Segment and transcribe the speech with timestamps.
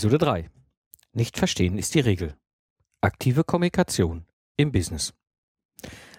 [0.00, 0.50] Episode 3.
[1.12, 2.34] Nicht verstehen ist die Regel.
[3.02, 4.24] Aktive Kommunikation
[4.56, 5.12] im Business.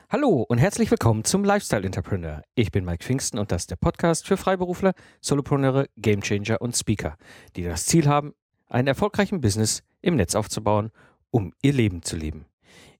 [0.08, 2.44] Hallo und herzlich willkommen zum Lifestyle Entrepreneur.
[2.54, 7.18] Ich bin Mike Pfingsten und das ist der Podcast für Freiberufler, Solopreneure, Gamechanger und Speaker,
[7.56, 8.36] die das Ziel haben,
[8.68, 10.92] einen erfolgreichen Business im Netz aufzubauen,
[11.32, 12.46] um ihr Leben zu leben.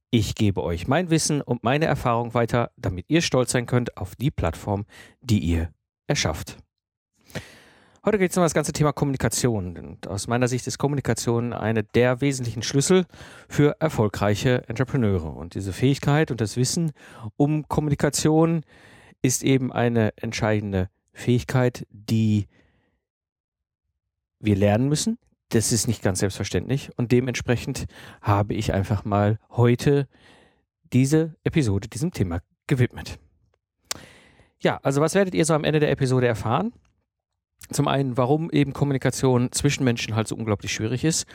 [0.10, 4.16] Ich gebe euch mein Wissen und meine Erfahrung weiter, damit ihr stolz sein könnt auf
[4.16, 4.88] die Plattform,
[5.22, 5.72] die ihr
[6.08, 6.58] erschafft.
[8.04, 9.78] Heute geht es um das ganze Thema Kommunikation.
[9.78, 13.06] Und aus meiner Sicht ist Kommunikation eine der wesentlichen Schlüssel
[13.48, 15.36] für erfolgreiche Entrepreneure.
[15.36, 16.94] Und diese Fähigkeit und das Wissen
[17.38, 18.64] um Kommunikation
[19.22, 22.48] ist eben eine entscheidende Fähigkeit, die
[24.40, 25.20] wir lernen müssen.
[25.50, 26.90] Das ist nicht ganz selbstverständlich.
[26.98, 27.86] Und dementsprechend
[28.24, 30.08] habe ich einfach mal heute
[30.92, 33.20] diese Episode diesem Thema gewidmet.
[34.60, 36.74] Ja, also was werdet ihr so am Ende der Episode erfahren?
[37.70, 41.26] Zum einen, warum eben Kommunikation zwischen Menschen halt so unglaublich schwierig ist.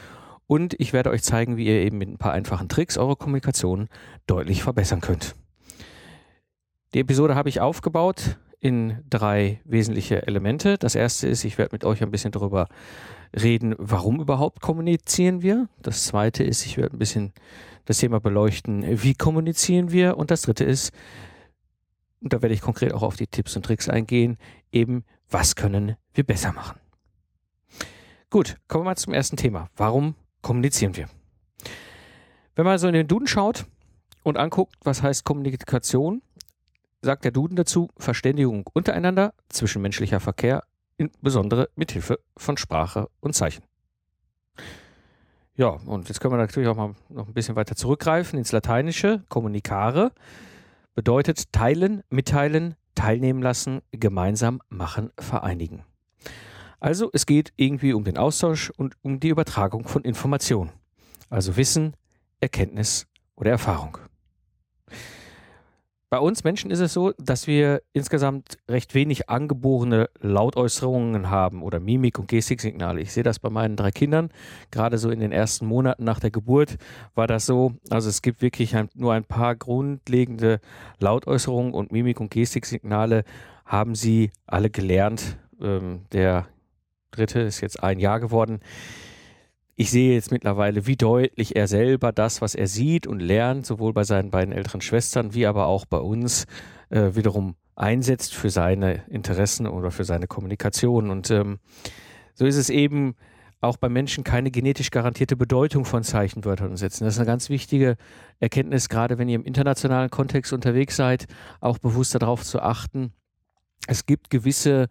[0.46, 3.88] Und ich werde euch zeigen, wie ihr eben mit ein paar einfachen Tricks eure Kommunikation
[4.26, 5.34] deutlich verbessern könnt.
[6.94, 10.78] Die Episode habe ich aufgebaut in drei wesentliche Elemente.
[10.78, 12.68] Das erste ist, ich werde mit euch ein bisschen darüber
[13.34, 15.68] reden, warum überhaupt kommunizieren wir.
[15.82, 17.32] Das zweite ist, ich werde ein bisschen
[17.84, 20.16] das Thema beleuchten, wie kommunizieren wir.
[20.16, 20.92] Und das dritte ist,
[22.20, 24.38] und da werde ich konkret auch auf die Tipps und Tricks eingehen,
[24.72, 26.78] eben was können wir besser machen.
[28.30, 29.68] Gut, kommen wir mal zum ersten Thema.
[29.76, 31.08] Warum kommunizieren wir?
[32.54, 33.66] Wenn man so in den Duden schaut
[34.22, 36.22] und anguckt, was heißt Kommunikation,
[37.02, 40.62] sagt der Duden dazu Verständigung untereinander, zwischenmenschlicher Verkehr,
[40.96, 43.62] insbesondere mit Hilfe von Sprache und Zeichen.
[45.54, 49.24] Ja, und jetzt können wir natürlich auch mal noch ein bisschen weiter zurückgreifen ins Lateinische.
[49.28, 50.12] Kommunicare
[50.94, 55.84] bedeutet teilen, mitteilen, teilnehmen lassen, gemeinsam machen, vereinigen.
[56.80, 60.72] Also es geht irgendwie um den Austausch und um die Übertragung von Informationen.
[61.30, 61.96] Also Wissen,
[62.40, 63.06] Erkenntnis
[63.36, 63.98] oder Erfahrung.
[66.08, 71.80] Bei uns Menschen ist es so, dass wir insgesamt recht wenig angeborene Lautäußerungen haben oder
[71.80, 73.00] Mimik- und Gestiksignale.
[73.00, 74.30] Ich sehe das bei meinen drei Kindern.
[74.70, 76.76] Gerade so in den ersten Monaten nach der Geburt
[77.16, 77.72] war das so.
[77.90, 80.60] Also es gibt wirklich ein, nur ein paar grundlegende
[81.00, 83.24] Lautäußerungen und Mimik- und Gestiksignale
[83.64, 85.38] haben sie alle gelernt.
[85.60, 86.46] Ähm, der
[87.10, 88.60] dritte ist jetzt ein Jahr geworden
[89.76, 93.92] ich sehe jetzt mittlerweile, wie deutlich er selber das, was er sieht und lernt, sowohl
[93.92, 96.46] bei seinen beiden älteren Schwestern wie aber auch bei uns,
[96.88, 101.10] äh, wiederum einsetzt für seine Interessen oder für seine Kommunikation.
[101.10, 101.58] Und ähm,
[102.34, 103.16] so ist es eben
[103.60, 107.04] auch bei Menschen keine genetisch garantierte Bedeutung von Zeichenwörtern setzen.
[107.04, 107.96] Das ist eine ganz wichtige
[108.40, 111.26] Erkenntnis, gerade wenn ihr im internationalen Kontext unterwegs seid,
[111.60, 113.12] auch bewusst darauf zu achten.
[113.88, 114.88] Es gibt gewisse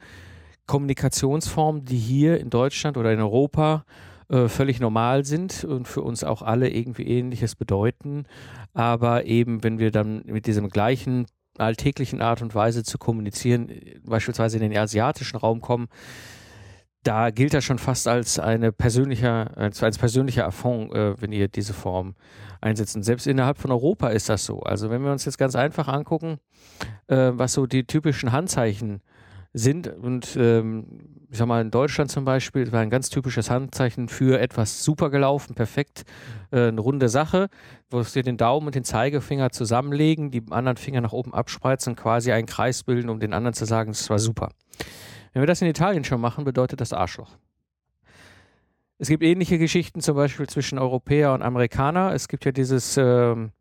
[0.68, 3.85] Kommunikationsformen, die hier in Deutschland oder in Europa
[4.30, 8.25] äh, völlig normal sind und für uns auch alle irgendwie ähnliches bedeuten.
[8.74, 11.28] Aber eben, wenn wir dann mit diesem gleichen
[11.58, 13.69] alltäglichen Art und Weise zu kommunizieren,
[14.03, 15.88] beispielsweise in den asiatischen Raum kommen,
[17.03, 21.47] da gilt das schon fast als eine persönlicher, als, als persönlicher Affront, äh, wenn ihr
[21.47, 22.16] diese Form
[22.62, 22.96] einsetzt.
[22.96, 24.62] Und selbst innerhalb von Europa ist das so.
[24.62, 26.40] Also wenn wir uns jetzt ganz einfach angucken,
[27.07, 29.02] äh, was so die typischen Handzeichen
[29.55, 30.85] sind und ähm,
[31.31, 35.09] ich sag mal, in Deutschland zum Beispiel war ein ganz typisches Handzeichen für etwas super
[35.09, 36.03] gelaufen, perfekt,
[36.51, 37.47] äh, eine runde Sache,
[37.89, 42.33] wo wir den Daumen und den Zeigefinger zusammenlegen, die anderen Finger nach oben abspreizen, quasi
[42.33, 44.49] einen Kreis bilden, um den anderen zu sagen, es war super.
[45.31, 47.38] Wenn wir das in Italien schon machen, bedeutet das Arschloch.
[48.97, 52.13] Es gibt ähnliche Geschichten zum Beispiel zwischen Europäer und Amerikaner.
[52.13, 53.51] Es gibt ja dieses ähm,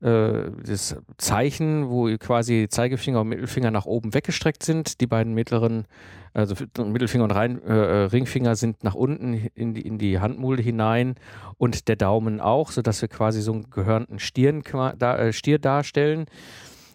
[0.00, 5.00] äh, das Zeichen, wo quasi Zeigefinger und Mittelfinger nach oben weggestreckt sind.
[5.00, 5.86] Die beiden mittleren,
[6.32, 10.62] also Mittelfinger und Rein, äh, äh, Ringfinger sind nach unten in die, in die Handmulde
[10.62, 11.14] hinein
[11.58, 14.62] und der Daumen auch, sodass wir quasi so einen gehörnten Stirn,
[14.98, 16.26] da, äh, Stier darstellen.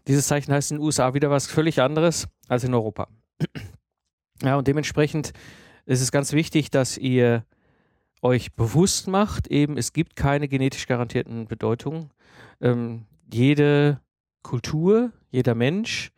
[0.07, 3.07] Dieses Zeichen heißt in den USA wieder was völlig anderes als in Europa.
[4.41, 5.33] Ja, und dementsprechend
[5.85, 7.43] ist es ganz wichtig, dass ihr
[8.21, 12.09] euch bewusst macht, eben es gibt keine genetisch garantierten Bedeutungen
[12.61, 14.01] ähm, jede
[14.43, 16.11] Kultur, jeder Mensch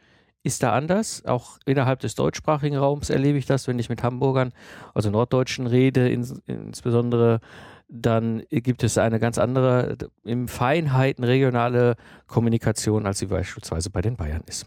[0.44, 1.26] ist da anders.
[1.26, 4.54] Auch innerhalb des deutschsprachigen Raums erlebe ich das, wenn ich mit Hamburgern,
[4.94, 7.40] also Norddeutschen rede, ins, insbesondere,
[7.88, 11.96] dann gibt es eine ganz andere, im Feinheiten regionale
[12.28, 14.66] Kommunikation, als sie beispielsweise bei den Bayern ist.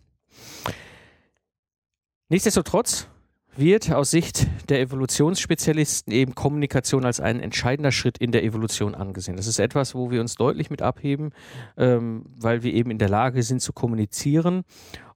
[2.28, 3.08] Nichtsdestotrotz
[3.56, 9.36] wird aus Sicht der Evolutionsspezialisten eben Kommunikation als ein entscheidender Schritt in der Evolution angesehen.
[9.36, 11.30] Das ist etwas, wo wir uns deutlich mit abheben,
[11.76, 14.64] ähm, weil wir eben in der Lage sind zu kommunizieren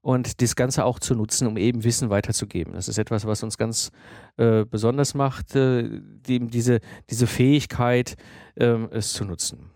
[0.01, 2.75] und das Ganze auch zu nutzen, um eben Wissen weiterzugeben.
[2.75, 3.91] Das ist etwas, was uns ganz
[4.37, 6.81] äh, besonders macht, äh, die, diese,
[7.11, 8.17] diese Fähigkeit,
[8.55, 9.71] äh, es zu nutzen.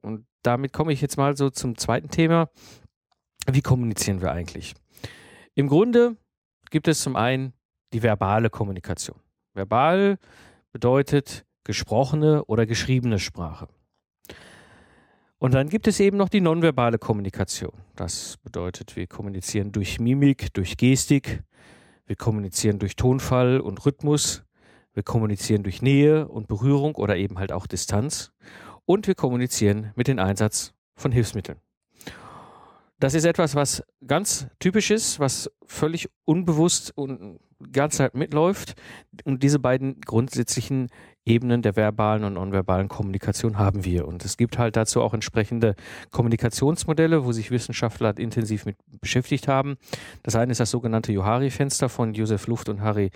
[0.00, 2.48] Und damit komme ich jetzt mal so zum zweiten Thema.
[3.50, 4.74] Wie kommunizieren wir eigentlich?
[5.54, 6.16] Im Grunde
[6.70, 7.52] gibt es zum einen
[7.92, 9.18] die verbale Kommunikation.
[9.54, 10.18] Verbal
[10.72, 13.68] bedeutet gesprochene oder geschriebene Sprache.
[15.38, 17.72] Und dann gibt es eben noch die nonverbale Kommunikation.
[17.96, 21.42] Das bedeutet, wir kommunizieren durch Mimik, durch Gestik,
[22.06, 24.44] wir kommunizieren durch Tonfall und Rhythmus,
[24.94, 28.32] wir kommunizieren durch Nähe und Berührung oder eben halt auch Distanz
[28.84, 31.58] und wir kommunizieren mit dem Einsatz von Hilfsmitteln.
[33.02, 37.40] Das ist etwas, was ganz typisch ist, was völlig unbewusst und
[37.72, 38.74] ganze Zeit mitläuft.
[39.24, 40.88] Und diese beiden grundsätzlichen
[41.24, 44.08] Ebenen der verbalen und nonverbalen Kommunikation haben wir.
[44.08, 45.74] Und es gibt halt dazu auch entsprechende
[46.10, 49.76] Kommunikationsmodelle, wo sich Wissenschaftler intensiv mit beschäftigt haben.
[50.22, 53.10] Das eine ist das sogenannte Johari-Fenster von Josef Luft und Harry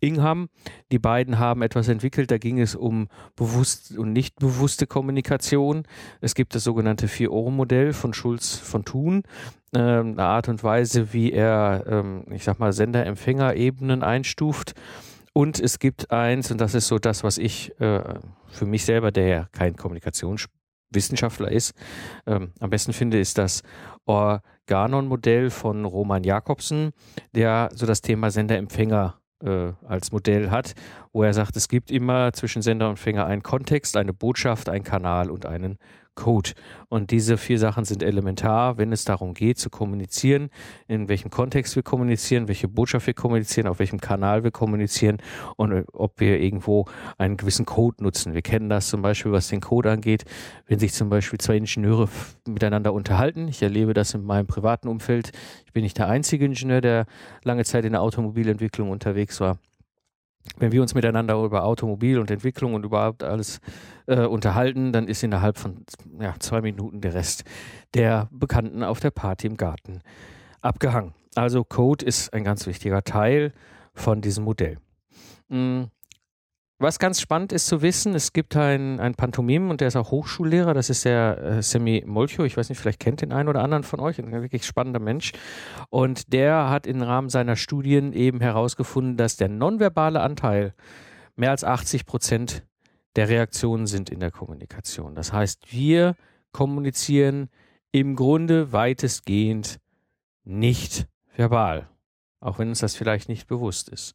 [0.00, 0.48] Ingham.
[0.92, 5.84] Die beiden haben etwas entwickelt, da ging es um bewusst und nicht bewusste Kommunikation.
[6.20, 9.22] Es gibt das sogenannte Vier-Ohren-Modell von Schulz von Thun,
[9.74, 14.74] äh, eine Art und Weise, wie er, ähm, ich sag mal, Sender-Empfänger-Ebenen einstuft.
[15.36, 18.02] Und es gibt eins, und das ist so das, was ich äh,
[18.48, 21.74] für mich selber, der ja kein Kommunikationswissenschaftler ist,
[22.26, 23.62] ähm, am besten finde, ist das
[24.06, 26.92] Organon-Modell von Roman Jakobsen,
[27.34, 30.72] der so das Thema Sender-Empfänger äh, als Modell hat,
[31.12, 34.84] wo er sagt, es gibt immer zwischen Sender und Empfänger einen Kontext, eine Botschaft, einen
[34.84, 35.76] Kanal und einen
[36.16, 36.50] Code.
[36.88, 40.50] Und diese vier Sachen sind elementar, wenn es darum geht zu kommunizieren,
[40.88, 45.18] in welchem Kontext wir kommunizieren, welche Botschaft wir kommunizieren, auf welchem Kanal wir kommunizieren
[45.56, 46.86] und äh, ob wir irgendwo
[47.18, 48.34] einen gewissen Code nutzen.
[48.34, 50.24] Wir kennen das zum Beispiel, was den Code angeht,
[50.66, 52.08] wenn sich zum Beispiel zwei Ingenieure
[52.48, 53.46] miteinander unterhalten.
[53.46, 55.32] Ich erlebe das in meinem privaten Umfeld.
[55.66, 57.06] Ich bin nicht der einzige Ingenieur, der
[57.44, 59.58] lange Zeit in der Automobilentwicklung unterwegs war
[60.58, 63.60] wenn wir uns miteinander über Automobil und Entwicklung und überhaupt alles
[64.06, 65.84] äh, unterhalten, dann ist innerhalb von
[66.20, 67.44] ja, zwei Minuten der Rest
[67.94, 70.00] der Bekannten auf der Party im Garten
[70.60, 71.14] abgehangen.
[71.34, 73.52] Also Code ist ein ganz wichtiger Teil
[73.94, 74.78] von diesem Modell.
[75.48, 75.90] Mhm.
[76.78, 80.74] Was ganz spannend ist zu wissen, es gibt einen, Pantomim und der ist auch Hochschullehrer,
[80.74, 83.82] das ist der äh, Semi Molcho, ich weiß nicht, vielleicht kennt den einen oder anderen
[83.82, 85.32] von euch, ein wirklich spannender Mensch.
[85.88, 90.74] Und der hat im Rahmen seiner Studien eben herausgefunden, dass der nonverbale Anteil
[91.34, 92.62] mehr als 80 Prozent
[93.16, 95.14] der Reaktionen sind in der Kommunikation.
[95.14, 96.14] Das heißt, wir
[96.52, 97.48] kommunizieren
[97.90, 99.80] im Grunde weitestgehend
[100.44, 101.88] nicht verbal,
[102.40, 104.14] auch wenn uns das vielleicht nicht bewusst ist.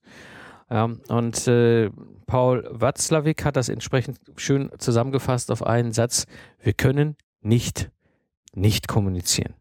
[0.72, 1.90] Und äh,
[2.28, 6.26] Paul Watzlawick hat das entsprechend schön zusammengefasst auf einen Satz,
[6.62, 7.92] wir können nicht
[8.54, 9.54] nicht kommunizieren.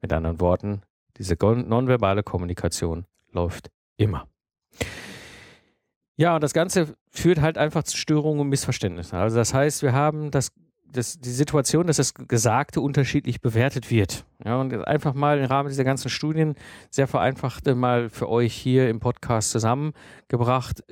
[0.00, 0.82] Mit anderen Worten,
[1.16, 4.28] diese nonverbale Kommunikation läuft immer.
[6.16, 9.18] Ja, und das Ganze führt halt einfach zu Störungen und Missverständnissen.
[9.18, 10.52] Also das heißt, wir haben das
[10.96, 14.24] das, die Situation, dass das Gesagte unterschiedlich bewertet wird.
[14.44, 16.54] Ja, und einfach mal im Rahmen dieser ganzen Studien
[16.90, 20.82] sehr vereinfacht mal für euch hier im Podcast zusammengebracht.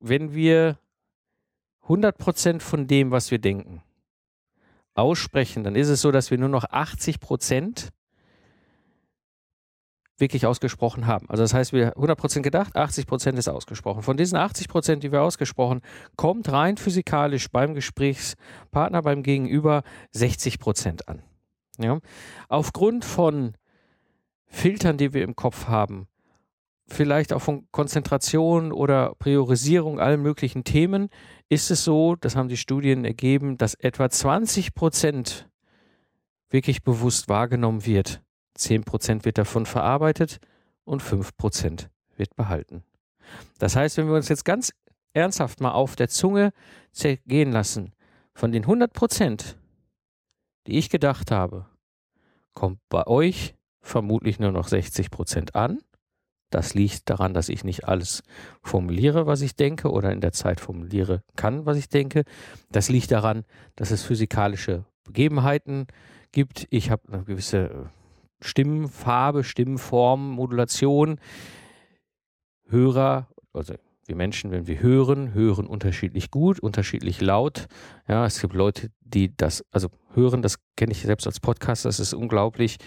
[0.00, 0.78] Wenn wir
[1.86, 3.82] 100% von dem, was wir denken,
[4.94, 7.88] aussprechen, dann ist es so, dass wir nur noch 80%
[10.20, 11.28] wirklich ausgesprochen haben.
[11.28, 14.02] Also das heißt, wir 100% gedacht, 80% ist ausgesprochen.
[14.02, 15.80] Von diesen 80%, die wir ausgesprochen,
[16.16, 19.82] kommt rein physikalisch beim Gesprächspartner, beim Gegenüber
[20.14, 21.22] 60% an.
[21.78, 21.98] Ja?
[22.48, 23.54] Aufgrund von
[24.46, 26.06] Filtern, die wir im Kopf haben,
[26.86, 31.08] vielleicht auch von Konzentration oder Priorisierung allen möglichen Themen,
[31.48, 35.44] ist es so, das haben die Studien ergeben, dass etwa 20%
[36.50, 38.20] wirklich bewusst wahrgenommen wird
[38.58, 40.38] 10% wird davon verarbeitet
[40.84, 42.84] und 5% wird behalten.
[43.58, 44.72] Das heißt, wenn wir uns jetzt ganz
[45.12, 46.52] ernsthaft mal auf der Zunge
[46.92, 47.92] zergehen lassen,
[48.34, 49.56] von den 100%,
[50.66, 51.66] die ich gedacht habe,
[52.54, 55.80] kommt bei euch vermutlich nur noch 60% an.
[56.50, 58.22] Das liegt daran, dass ich nicht alles
[58.62, 62.24] formuliere, was ich denke, oder in der Zeit formuliere kann, was ich denke.
[62.70, 63.44] Das liegt daran,
[63.76, 65.86] dass es physikalische Begebenheiten
[66.32, 66.66] gibt.
[66.70, 67.90] Ich habe eine gewisse
[68.42, 71.18] Stimmfarbe, Stimmform, Modulation.
[72.68, 73.74] Hörer, also
[74.06, 77.68] wir Menschen, wenn wir hören, hören unterschiedlich gut, unterschiedlich laut.
[78.10, 82.00] Ja, es gibt Leute, die das, also hören, das kenne ich selbst als Podcast, das
[82.00, 82.78] ist unglaublich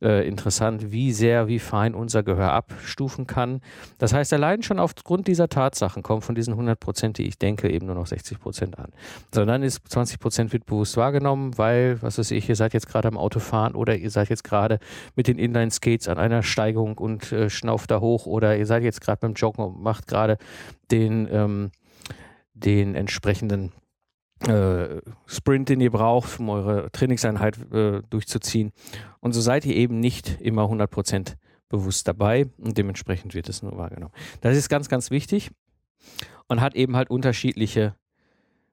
[0.00, 3.60] äh, interessant, wie sehr, wie fein unser Gehör abstufen kann.
[3.98, 7.68] Das heißt, allein schon aufgrund dieser Tatsachen kommt von diesen 100 Prozent, die ich denke,
[7.68, 8.92] eben nur noch 60 Prozent an.
[9.34, 12.86] So, dann ist 20 Prozent wird bewusst wahrgenommen, weil, was weiß ich, ihr seid jetzt
[12.86, 14.78] gerade am Autofahren oder ihr seid jetzt gerade
[15.16, 19.00] mit den Inline-Skates an einer Steigung und äh, schnauft da hoch oder ihr seid jetzt
[19.00, 20.38] gerade beim Joggen und macht gerade
[20.92, 21.72] den, ähm,
[22.54, 23.72] den entsprechenden
[24.46, 28.72] äh, Sprint, den ihr braucht, um eure Trainingseinheit äh, durchzuziehen.
[29.20, 31.34] Und so seid ihr eben nicht immer 100%
[31.68, 34.14] bewusst dabei und dementsprechend wird es nur wahrgenommen.
[34.40, 35.50] Das ist ganz, ganz wichtig
[36.46, 37.94] und hat eben halt unterschiedliche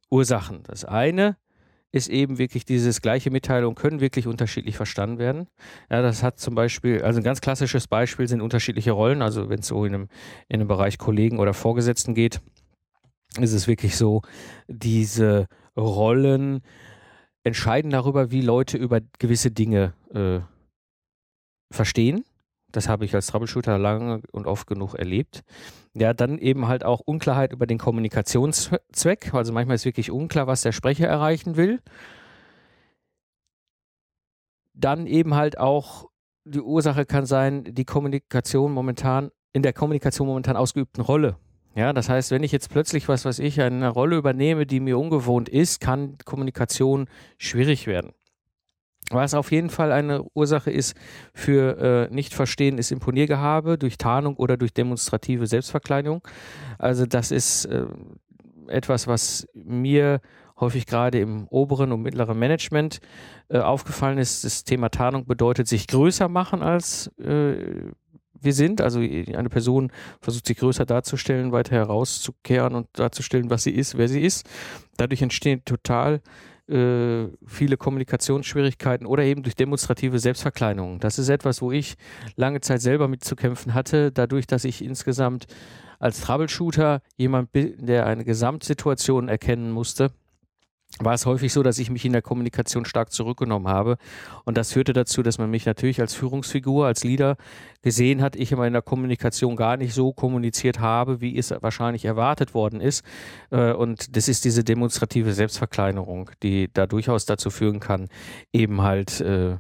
[0.10, 0.64] Ursachen.
[0.64, 1.38] Das eine
[1.92, 5.48] ist eben wirklich dieses gleiche Mitteilung können wirklich unterschiedlich verstanden werden.
[5.90, 9.60] Ja, das hat zum Beispiel, also ein ganz klassisches Beispiel sind unterschiedliche Rollen, also wenn
[9.60, 10.08] es so in einem,
[10.50, 12.42] in einem Bereich Kollegen oder Vorgesetzten geht,
[13.44, 14.22] ist es wirklich so,
[14.68, 16.62] diese Rollen
[17.44, 20.40] entscheiden darüber, wie Leute über gewisse Dinge äh,
[21.72, 22.24] verstehen.
[22.72, 25.44] Das habe ich als Troubleshooter lange und oft genug erlebt.
[25.94, 29.34] Ja, dann eben halt auch Unklarheit über den Kommunikationszweck.
[29.34, 31.82] Also manchmal ist wirklich unklar, was der Sprecher erreichen will.
[34.74, 36.10] Dann eben halt auch
[36.44, 41.38] die Ursache kann sein, die Kommunikation momentan, in der Kommunikation momentan ausgeübten Rolle.
[41.76, 44.98] Ja, das heißt, wenn ich jetzt plötzlich, was weiß ich, eine Rolle übernehme, die mir
[44.98, 48.14] ungewohnt ist, kann Kommunikation schwierig werden.
[49.12, 50.96] Was auf jeden Fall eine Ursache ist
[51.34, 56.26] für äh, Nichtverstehen, ist Imponiergehabe durch Tarnung oder durch demonstrative Selbstverkleidung.
[56.80, 57.86] Also das ist äh,
[58.68, 60.22] etwas, was mir
[60.60, 63.00] häufig gerade im oberen und mittleren Management
[63.50, 64.44] äh, aufgefallen ist.
[64.44, 67.92] Das Thema Tarnung bedeutet sich größer machen als äh,
[68.46, 68.82] wir sind.
[68.82, 74.08] Also eine Person versucht sich größer darzustellen, weiter herauszukehren und darzustellen, was sie ist, wer
[74.08, 74.48] sie ist.
[74.98, 76.22] Dadurch entstehen total
[76.68, 81.00] äh, viele Kommunikationsschwierigkeiten oder eben durch demonstrative Selbstverkleinungen.
[81.00, 81.96] Das ist etwas, wo ich
[82.36, 85.46] lange Zeit selber mitzukämpfen hatte, dadurch, dass ich insgesamt
[86.00, 90.12] als Troubleshooter jemand bin, der eine Gesamtsituation erkennen musste
[91.00, 93.98] war es häufig so, dass ich mich in der Kommunikation stark zurückgenommen habe.
[94.46, 97.36] Und das führte dazu, dass man mich natürlich als Führungsfigur, als Leader
[97.82, 102.06] gesehen hat, ich immer in der Kommunikation gar nicht so kommuniziert habe, wie es wahrscheinlich
[102.06, 103.04] erwartet worden ist.
[103.52, 108.08] Äh, und das ist diese demonstrative Selbstverkleinerung, die da durchaus dazu führen kann,
[108.54, 109.58] eben halt äh,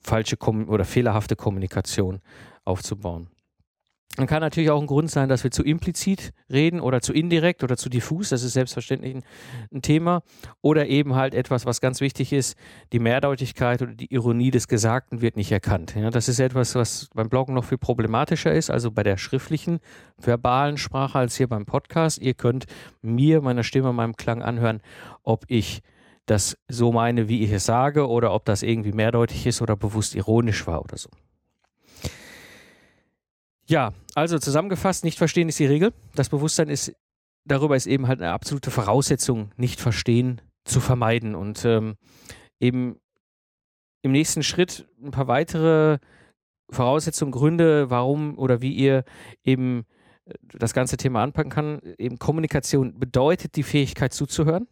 [0.00, 2.20] falsche Kom oder fehlerhafte Kommunikation
[2.64, 3.28] aufzubauen.
[4.16, 7.62] Dann kann natürlich auch ein Grund sein, dass wir zu implizit reden oder zu indirekt
[7.62, 8.30] oder zu diffus.
[8.30, 9.22] Das ist selbstverständlich ein,
[9.72, 10.22] ein, Thema.
[10.60, 12.56] Oder eben halt etwas, was ganz wichtig ist,
[12.92, 15.94] die Mehrdeutigkeit oder die Ironie des Gesagten wird nicht erkannt.
[15.94, 19.78] Ja, das ist etwas, was beim Bloggen noch viel problematischer ist, also bei der schriftlichen,
[20.16, 22.18] verbalen Sprache als hier beim Podcast.
[22.18, 22.66] Ihr könnt
[23.02, 24.80] mir, meiner Stimme, meinem Klang anhören,
[25.22, 25.80] ob ich
[26.26, 30.16] das so meine, wie ich es sage, oder ob das irgendwie mehrdeutig ist oder bewusst
[30.16, 31.08] ironisch war oder so.
[33.68, 35.92] Ja, also zusammengefasst, nicht verstehen ist die Regel.
[36.14, 36.94] Das Bewusstsein ist,
[37.44, 41.34] darüber ist eben halt eine absolute Voraussetzung, nicht verstehen zu vermeiden.
[41.34, 41.96] Und ähm,
[42.60, 42.98] eben
[44.02, 45.98] im nächsten Schritt ein paar weitere
[46.70, 49.04] Voraussetzungen, Gründe, warum oder wie ihr
[49.44, 49.84] eben
[50.24, 51.80] äh, das ganze Thema anpacken kann.
[51.98, 54.66] Eben Kommunikation bedeutet die Fähigkeit zuzuhören.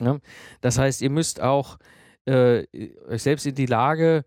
[0.00, 0.18] Ja?
[0.60, 1.78] Das heißt, ihr müsst auch
[2.24, 2.66] äh,
[3.08, 4.24] euch selbst in die Lage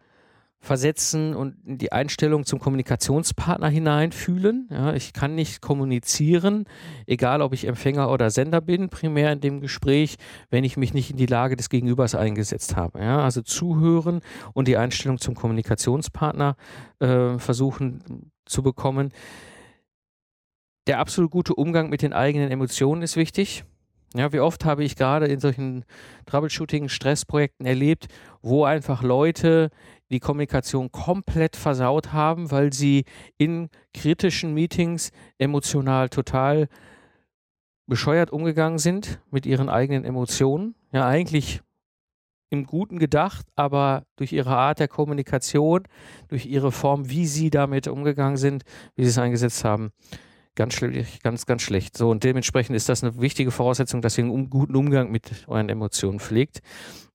[0.61, 4.67] versetzen und die Einstellung zum Kommunikationspartner hineinfühlen.
[4.69, 6.65] Ja, ich kann nicht kommunizieren,
[7.07, 10.17] egal ob ich Empfänger oder Sender bin, primär in dem Gespräch,
[10.51, 12.99] wenn ich mich nicht in die Lage des Gegenübers eingesetzt habe.
[12.99, 14.21] Ja, also zuhören
[14.53, 16.55] und die Einstellung zum Kommunikationspartner
[16.99, 19.11] äh, versuchen zu bekommen.
[20.85, 23.63] Der absolut gute Umgang mit den eigenen Emotionen ist wichtig.
[24.13, 25.85] Ja, wie oft habe ich gerade in solchen
[26.25, 28.07] Troubleshooting, Stressprojekten erlebt,
[28.41, 29.69] wo einfach Leute
[30.11, 33.05] die Kommunikation komplett versaut haben, weil sie
[33.37, 36.67] in kritischen Meetings emotional total
[37.87, 40.75] bescheuert umgegangen sind mit ihren eigenen Emotionen.
[40.93, 41.61] Ja, eigentlich
[42.49, 45.83] im Guten gedacht, aber durch ihre Art der Kommunikation,
[46.27, 48.63] durch ihre Form, wie sie damit umgegangen sind,
[48.95, 49.91] wie sie es eingesetzt haben,
[50.55, 51.97] ganz schlecht, ganz, ganz schlecht.
[51.97, 55.69] So, und dementsprechend ist das eine wichtige Voraussetzung, dass ihr einen guten Umgang mit euren
[55.69, 56.61] Emotionen pflegt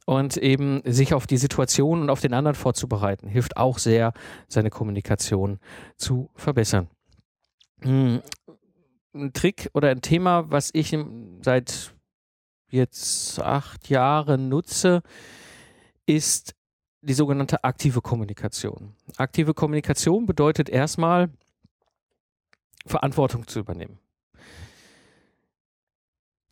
[0.07, 4.13] und eben sich auf die Situation und auf den anderen vorzubereiten, hilft auch sehr,
[4.49, 5.59] seine Kommunikation
[5.97, 6.89] zu verbessern.
[7.83, 8.23] Hm,
[9.15, 10.97] ein Trick oder ein Thema, was ich
[11.43, 11.93] seit
[12.69, 15.03] jetzt acht Jahren nutze,
[16.07, 16.55] ist
[17.03, 18.95] die sogenannte aktive Kommunikation.
[19.17, 21.31] Aktive Kommunikation bedeutet erstmal,
[22.87, 23.99] Verantwortung zu übernehmen.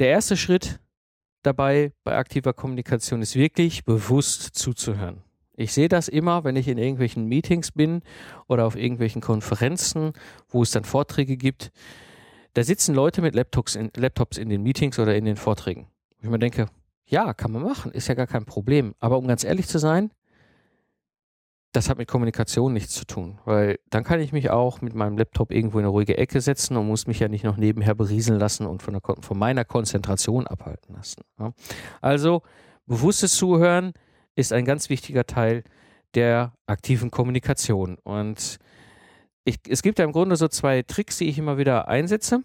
[0.01, 0.81] Der erste Schritt
[1.47, 5.23] dabei bei aktiver Kommunikation ist wirklich bewusst zuzuhören.
[5.57, 8.03] Ich sehe das immer, wenn ich in irgendwelchen Meetings bin
[8.49, 10.13] oder auf irgendwelchen Konferenzen,
[10.49, 11.71] wo es dann Vorträge gibt.
[12.55, 15.87] Da sitzen Leute mit Laptops in, Laptops in den Meetings oder in den Vorträgen.
[16.21, 16.67] ich mir denke,
[17.07, 18.95] ja, kann man machen, ist ja gar kein Problem.
[18.99, 20.11] Aber um ganz ehrlich zu sein,
[21.75, 25.19] das hat mit Kommunikation nichts zu tun, weil dann kann ich mich auch mit meinem
[25.19, 28.39] Laptop irgendwo in eine ruhige Ecke setzen und muss mich ja nicht noch nebenher berieseln
[28.39, 31.23] lassen und von, der, von meiner Konzentration abhalten lassen.
[31.39, 31.53] Ja.
[32.01, 32.43] Also
[32.87, 33.93] bewusstes Zuhören
[34.37, 35.65] ist ein ganz wichtiger Teil
[36.15, 37.99] der aktiven Kommunikation.
[38.05, 38.59] Und
[39.45, 42.45] ich, es gibt ja im Grunde so zwei Tricks, die ich immer wieder einsetze.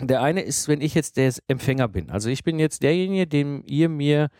[0.00, 2.08] Der eine ist, wenn ich jetzt der Empfänger bin.
[2.08, 4.30] Also ich bin jetzt derjenige, dem ihr mir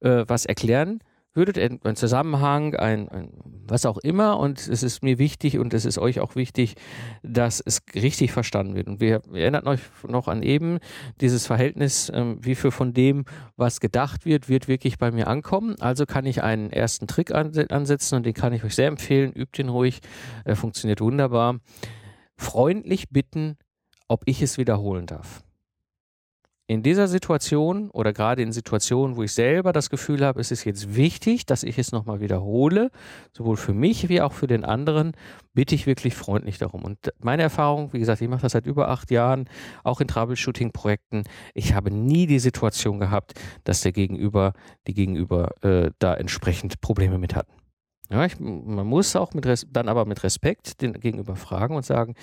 [0.00, 1.00] äh, was erklären
[1.36, 3.30] würdet, ein Zusammenhang, ein, ein,
[3.66, 4.38] was auch immer.
[4.38, 6.74] Und es ist mir wichtig und es ist euch auch wichtig,
[7.22, 8.88] dass es richtig verstanden wird.
[8.88, 10.78] Und wir, wir erinnert euch noch an eben
[11.20, 13.24] dieses Verhältnis, ähm, wie viel von dem,
[13.56, 15.76] was gedacht wird, wird wirklich bei mir ankommen.
[15.80, 19.32] Also kann ich einen ersten Trick ansetzen und den kann ich euch sehr empfehlen.
[19.32, 20.00] Übt ihn ruhig,
[20.44, 21.60] er funktioniert wunderbar.
[22.36, 23.56] Freundlich bitten,
[24.08, 25.45] ob ich es wiederholen darf
[26.68, 30.64] in dieser Situation oder gerade in Situationen, wo ich selber das Gefühl habe, es ist
[30.64, 32.90] jetzt wichtig, dass ich es nochmal wiederhole,
[33.32, 35.12] sowohl für mich wie auch für den anderen,
[35.54, 36.84] bitte ich wirklich freundlich darum.
[36.84, 39.48] Und meine Erfahrung, wie gesagt, ich mache das seit über acht Jahren,
[39.84, 41.22] auch in Troubleshooting-Projekten,
[41.54, 44.52] ich habe nie die Situation gehabt, dass der Gegenüber,
[44.88, 47.52] die Gegenüber äh, da entsprechend Probleme mit hatten.
[48.10, 52.14] Ja, ich, man muss auch mit dann aber mit Respekt den Gegenüber fragen und sagen,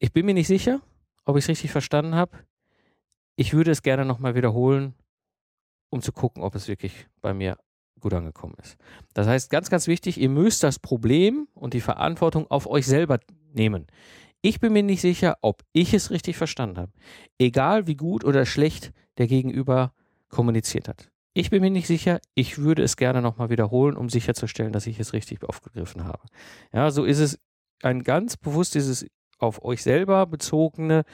[0.00, 0.80] ich bin mir nicht sicher,
[1.24, 2.32] ob ich es richtig verstanden habe
[3.40, 4.92] ich würde es gerne nochmal wiederholen,
[5.88, 7.56] um zu gucken, ob es wirklich bei mir
[7.98, 8.76] gut angekommen ist.
[9.14, 13.18] Das heißt, ganz, ganz wichtig, ihr müsst das Problem und die Verantwortung auf euch selber
[13.54, 13.86] nehmen.
[14.42, 16.92] Ich bin mir nicht sicher, ob ich es richtig verstanden habe.
[17.38, 19.94] Egal wie gut oder schlecht der Gegenüber
[20.28, 21.08] kommuniziert hat.
[21.32, 25.00] Ich bin mir nicht sicher, ich würde es gerne nochmal wiederholen, um sicherzustellen, dass ich
[25.00, 26.26] es richtig aufgegriffen habe.
[26.74, 27.38] Ja, so ist es
[27.82, 29.06] ein ganz bewusst dieses
[29.38, 31.04] auf euch selber bezogene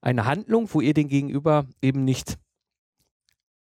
[0.00, 2.38] eine Handlung, wo ihr den Gegenüber eben nicht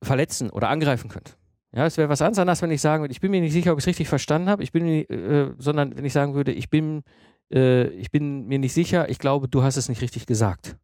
[0.02, 1.38] verletzen oder angreifen könnt.
[1.74, 3.80] Ja, es wäre was anderes, wenn ich sagen würde, ich bin mir nicht sicher, ob
[3.80, 7.04] ich es richtig verstanden habe, äh, sondern wenn ich sagen würde, ich bin,
[7.52, 10.78] äh, ich bin mir nicht sicher, ich glaube, du hast es nicht richtig gesagt.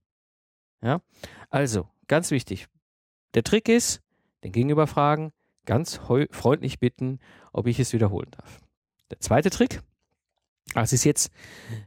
[0.82, 1.02] Ja,
[1.50, 2.68] also ganz wichtig.
[3.34, 4.02] Der Trick ist,
[4.44, 5.34] den Gegenüber fragen,
[5.66, 6.00] ganz
[6.32, 7.20] freundlich bitten,
[7.52, 8.62] ob ich es wiederholen darf.
[9.12, 9.82] Der zweite Trick,
[10.74, 11.32] das ist jetzt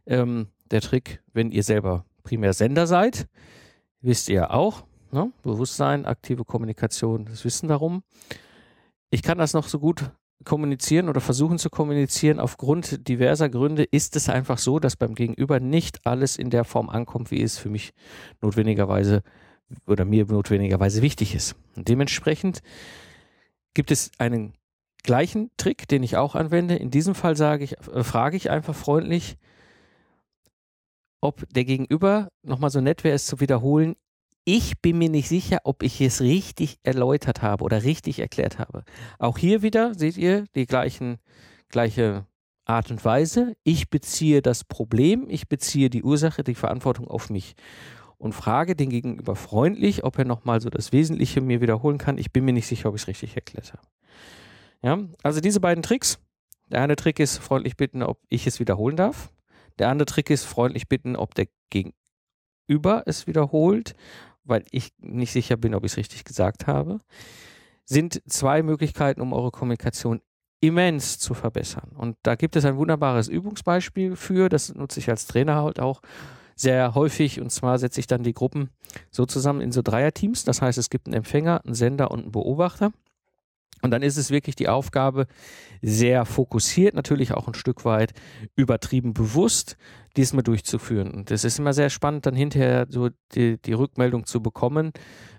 [0.07, 3.27] ähm, der Trick, wenn ihr selber primär Sender seid,
[4.01, 4.85] wisst ihr auch.
[5.13, 5.33] Ne?
[5.43, 8.03] Bewusstsein, aktive Kommunikation, das Wissen darum.
[9.11, 10.11] Ich kann das noch so gut
[10.45, 12.39] kommunizieren oder versuchen zu kommunizieren.
[12.39, 16.89] Aufgrund diverser Gründe ist es einfach so, dass beim Gegenüber nicht alles in der Form
[16.89, 17.93] ankommt, wie es für mich
[18.41, 19.23] notwendigerweise
[19.87, 21.57] oder mir notwendigerweise wichtig ist.
[21.77, 22.61] Und dementsprechend
[23.75, 24.55] gibt es einen
[25.03, 26.77] gleichen Trick, den ich auch anwende.
[26.77, 29.37] In diesem Fall sage ich, äh, frage ich einfach freundlich,
[31.21, 33.97] ob der Gegenüber nochmal so nett wäre, es zu wiederholen.
[34.45, 38.85] Ich bin mir nicht sicher, ob ich es richtig erläutert habe oder richtig erklärt habe.
[39.19, 41.19] Auch hier wieder seht ihr die gleichen,
[41.69, 42.27] gleiche
[42.65, 43.55] Art und Weise.
[43.65, 47.55] Ich beziehe das Problem, ich beziehe die Ursache, die Verantwortung auf mich
[48.21, 52.19] und frage den Gegenüber freundlich, ob er nochmal so das Wesentliche mir wiederholen kann.
[52.19, 53.87] Ich bin mir nicht sicher, ob ich es richtig erklärt habe.
[54.83, 56.19] Ja, also diese beiden Tricks.
[56.71, 59.33] Der eine Trick ist freundlich bitten, ob ich es wiederholen darf.
[59.81, 63.95] Der andere Trick ist freundlich bitten, ob der Gegenüber es wiederholt,
[64.45, 67.01] weil ich nicht sicher bin, ob ich es richtig gesagt habe.
[67.87, 70.21] Sind zwei Möglichkeiten, um eure Kommunikation
[70.61, 71.93] immens zu verbessern.
[71.97, 76.03] Und da gibt es ein wunderbares Übungsbeispiel für, das nutze ich als Trainer halt auch
[76.55, 77.41] sehr häufig.
[77.41, 78.69] Und zwar setze ich dann die Gruppen
[79.11, 80.45] so zusammen in so Dreierteams.
[80.45, 82.93] Das heißt, es gibt einen Empfänger, einen Sender und einen Beobachter.
[83.83, 85.27] Und dann ist es wirklich die Aufgabe,
[85.83, 88.13] sehr fokussiert, natürlich auch ein Stück weit
[88.55, 89.77] übertrieben bewusst,
[90.17, 91.11] diesmal durchzuführen.
[91.11, 94.93] Und es ist immer sehr spannend, dann hinterher so die, die Rückmeldung zu bekommen,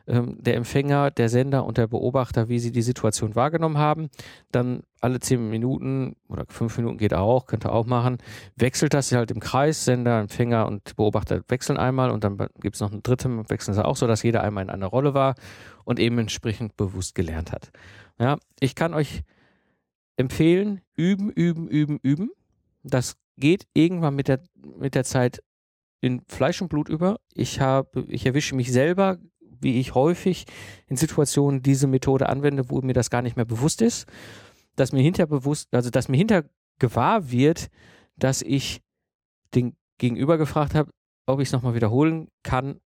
[0.08, 4.10] ähm, der Empfänger, der Sender und der Beobachter, wie sie die Situation wahrgenommen haben.
[4.52, 8.18] Dann alle zehn Minuten oder fünf Minuten geht auch, könnt ihr auch machen,
[8.56, 12.82] wechselt das halt im Kreis, Sender, Empfänger und Beobachter wechseln einmal und dann gibt es
[12.82, 15.36] noch eine dritte, wechseln sie auch so, dass jeder einmal in einer Rolle war
[15.84, 17.72] und eben entsprechend bewusst gelernt hat.
[18.22, 19.24] Ja, ich kann euch
[20.16, 22.30] empfehlen, üben, üben, üben, üben.
[22.84, 24.44] Das geht irgendwann mit der,
[24.78, 25.42] mit der Zeit
[26.02, 27.20] in Fleisch und Blut über.
[27.34, 30.46] Ich habe, ich erwische mich selber, wie ich häufig
[30.86, 34.06] in Situationen diese Methode anwende, wo mir das gar nicht mehr bewusst ist,
[34.76, 36.44] dass mir hinter bewusst, also dass mir hinter
[36.80, 37.70] wird,
[38.18, 38.82] dass ich
[39.56, 40.92] den Gegenüber gefragt habe,
[41.26, 42.82] ob ich es nochmal wiederholen kann,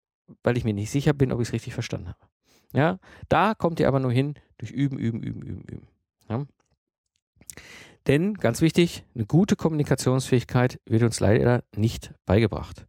[0.42, 2.29] weil ich mir nicht sicher bin, ob ich es richtig verstanden habe.
[2.72, 5.88] Ja, da kommt ihr aber nur hin durch Üben, Üben, Üben, Üben, Üben.
[6.28, 6.46] Ja?
[8.06, 12.86] Denn, ganz wichtig, eine gute Kommunikationsfähigkeit wird uns leider nicht beigebracht.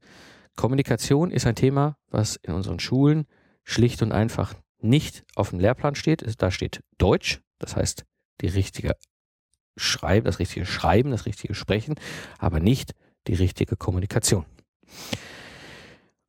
[0.56, 3.26] Kommunikation ist ein Thema, was in unseren Schulen
[3.64, 6.24] schlicht und einfach nicht auf dem Lehrplan steht.
[6.42, 8.06] Da steht Deutsch, das heißt
[8.42, 8.96] die richtige
[9.78, 11.96] Schreiben, das richtige Schreiben, das richtige Sprechen,
[12.38, 12.94] aber nicht
[13.28, 14.46] die richtige Kommunikation.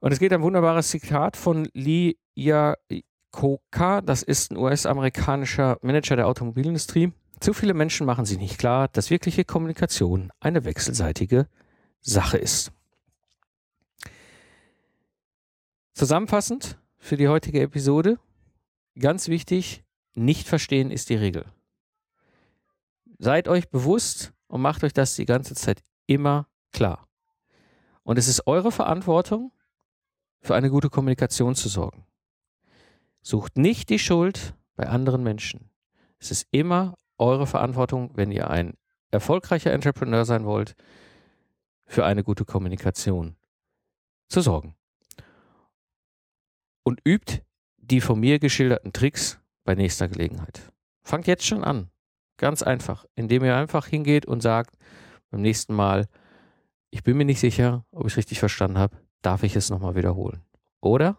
[0.00, 2.16] Und es geht ein wunderbares Zitat von Lee
[3.32, 7.12] Iacocca, das ist ein US-amerikanischer Manager der Automobilindustrie.
[7.40, 11.48] Zu viele Menschen machen sich nicht klar, dass wirkliche Kommunikation eine wechselseitige
[12.00, 12.72] Sache ist.
[15.94, 18.18] Zusammenfassend für die heutige Episode,
[18.98, 21.46] ganz wichtig, nicht verstehen ist die Regel.
[23.18, 27.08] Seid euch bewusst und macht euch das die ganze Zeit immer klar.
[28.02, 29.52] Und es ist eure Verantwortung,
[30.40, 32.04] für eine gute Kommunikation zu sorgen.
[33.22, 35.70] Sucht nicht die Schuld bei anderen Menschen.
[36.18, 38.74] Es ist immer eure Verantwortung, wenn ihr ein
[39.10, 40.74] erfolgreicher Entrepreneur sein wollt,
[41.86, 43.36] für eine gute Kommunikation
[44.28, 44.74] zu sorgen.
[46.82, 47.42] Und übt
[47.76, 50.72] die von mir geschilderten Tricks bei nächster Gelegenheit.
[51.02, 51.90] Fangt jetzt schon an.
[52.38, 54.76] Ganz einfach, indem ihr einfach hingeht und sagt
[55.30, 56.08] beim nächsten Mal,
[56.90, 59.94] ich bin mir nicht sicher, ob ich es richtig verstanden habe, darf ich es nochmal
[59.94, 60.42] wiederholen.
[60.80, 61.18] Oder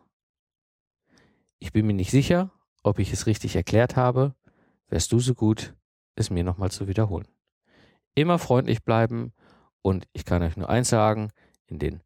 [1.64, 2.52] ich bin mir nicht sicher,
[2.84, 4.36] ob ich es richtig erklärt habe,
[4.90, 5.74] wärst du so gut,
[6.14, 7.26] es mir nochmal zu wiederholen.
[8.16, 9.32] Immer freundlich bleiben
[9.82, 11.32] und ich kann euch nur eins sagen,
[11.68, 12.02] in den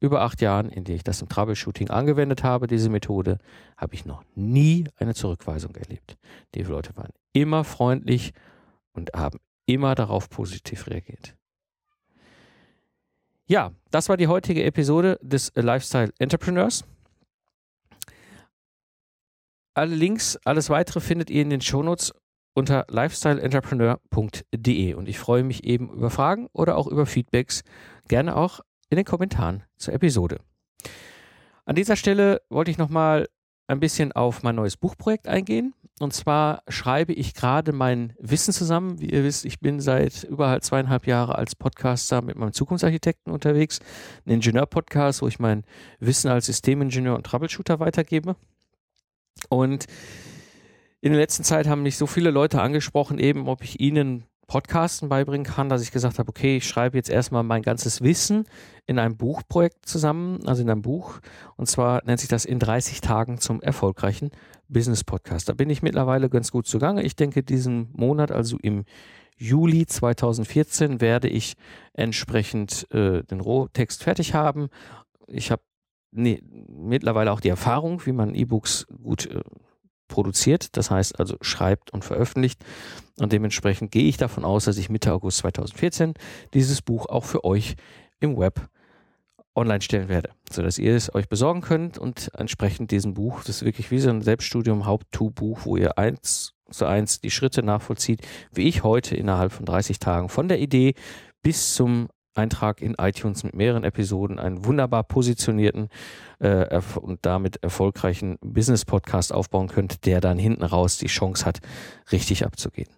[0.00, 3.38] über acht Jahren, in denen ich das im Troubleshooting angewendet habe, diese Methode,
[3.76, 6.16] habe ich noch nie eine Zurückweisung erlebt.
[6.54, 8.32] Die Leute waren immer freundlich
[8.94, 11.36] und haben immer darauf positiv reagiert.
[13.46, 16.84] Ja, das war die heutige Episode des Lifestyle Entrepreneurs.
[19.74, 22.12] Alle Links, alles weitere findet ihr in den Shownotes
[22.54, 27.62] unter lifestyleentrepreneur.de und ich freue mich eben über Fragen oder auch über Feedbacks,
[28.06, 30.40] gerne auch in den Kommentaren zur Episode.
[31.64, 33.30] An dieser Stelle wollte ich nochmal
[33.66, 35.72] ein bisschen auf mein neues Buchprojekt eingehen.
[36.00, 39.00] Und zwar schreibe ich gerade mein Wissen zusammen.
[39.00, 43.80] Wie ihr wisst, ich bin seit über zweieinhalb Jahren als Podcaster mit meinem Zukunftsarchitekten unterwegs.
[44.26, 45.64] Ein Ingenieur-Podcast, wo ich mein
[46.00, 48.36] Wissen als Systemingenieur und Troubleshooter weitergebe.
[49.48, 49.86] Und
[51.00, 55.08] in der letzten Zeit haben mich so viele Leute angesprochen, eben ob ich ihnen Podcasten
[55.08, 58.44] beibringen kann, dass ich gesagt habe, okay, ich schreibe jetzt erstmal mein ganzes Wissen
[58.86, 61.20] in einem Buchprojekt zusammen, also in einem Buch.
[61.56, 64.30] Und zwar nennt sich das in 30 Tagen zum erfolgreichen
[64.68, 65.48] Business Podcast.
[65.48, 67.02] Da bin ich mittlerweile ganz gut zugange.
[67.02, 68.84] Ich denke, diesen Monat, also im
[69.38, 71.54] Juli 2014, werde ich
[71.94, 74.68] entsprechend äh, den Rohtext fertig haben.
[75.28, 75.62] Ich habe
[76.12, 79.40] nee, mittlerweile auch die Erfahrung, wie man E-Books gut äh,
[80.08, 82.64] produziert, das heißt also schreibt und veröffentlicht.
[83.18, 86.14] Und dementsprechend gehe ich davon aus, dass ich Mitte August 2014
[86.54, 87.76] dieses Buch auch für euch
[88.20, 88.68] im Web
[89.54, 93.64] online stellen werde, sodass ihr es euch besorgen könnt und entsprechend diesem Buch, das ist
[93.64, 98.66] wirklich wie so ein Selbststudium Haupt-To-Buch, wo ihr eins zu eins die Schritte nachvollzieht, wie
[98.66, 100.94] ich heute innerhalb von 30 Tagen von der Idee
[101.42, 105.88] bis zum Eintrag in iTunes mit mehreren Episoden, einen wunderbar positionierten
[106.38, 111.60] äh, und damit erfolgreichen Business-Podcast aufbauen könnt, der dann hinten raus die Chance hat,
[112.10, 112.88] richtig abzugehen.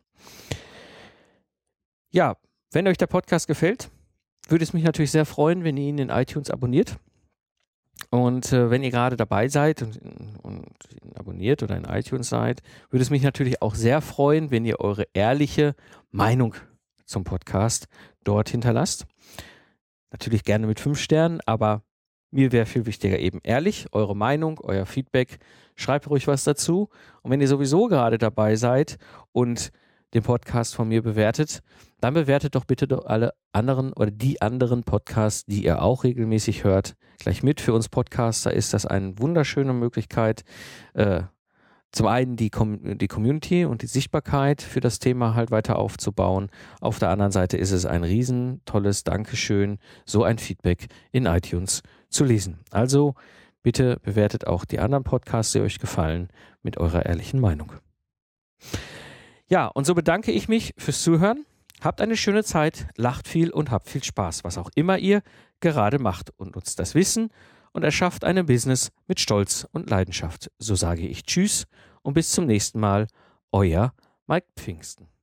[2.10, 2.36] Ja,
[2.72, 3.90] wenn euch der Podcast gefällt,
[4.48, 6.96] würde es mich natürlich sehr freuen, wenn ihr ihn in iTunes abonniert.
[8.10, 9.98] Und äh, wenn ihr gerade dabei seid und,
[10.42, 10.66] und
[11.16, 15.06] abonniert oder in iTunes seid, würde es mich natürlich auch sehr freuen, wenn ihr eure
[15.14, 15.74] ehrliche
[16.10, 16.54] Meinung
[17.04, 17.86] zum Podcast
[18.22, 19.06] dort hinterlasst.
[20.14, 21.82] Natürlich gerne mit fünf Sternen, aber
[22.30, 25.38] mir wäre viel wichtiger eben ehrlich, eure Meinung, euer Feedback.
[25.74, 26.88] Schreibt ruhig was dazu.
[27.22, 28.98] Und wenn ihr sowieso gerade dabei seid
[29.32, 29.72] und
[30.14, 31.62] den Podcast von mir bewertet,
[31.98, 36.62] dann bewertet doch bitte doch alle anderen oder die anderen Podcasts, die ihr auch regelmäßig
[36.62, 37.60] hört, gleich mit.
[37.60, 40.44] Für uns Podcaster ist das eine wunderschöne Möglichkeit,
[40.92, 41.22] äh,
[41.94, 46.50] zum einen die, Com die Community und die Sichtbarkeit für das Thema halt weiter aufzubauen.
[46.80, 51.82] Auf der anderen Seite ist es ein riesen tolles Dankeschön, so ein Feedback in iTunes
[52.08, 52.58] zu lesen.
[52.72, 53.14] Also
[53.62, 56.28] bitte bewertet auch die anderen Podcasts, die euch gefallen,
[56.62, 57.72] mit eurer ehrlichen Meinung.
[59.46, 61.46] Ja, und so bedanke ich mich fürs Zuhören.
[61.80, 65.22] Habt eine schöne Zeit, lacht viel und habt viel Spaß, was auch immer ihr
[65.60, 67.30] gerade macht und nutzt das Wissen
[67.74, 70.50] und erschafft ein Business mit Stolz und Leidenschaft.
[70.58, 71.66] So sage ich Tschüss
[72.02, 73.08] und bis zum nächsten Mal,
[73.52, 73.92] euer
[74.26, 75.13] Mike Pfingsten.